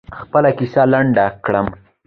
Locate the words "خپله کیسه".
0.19-0.83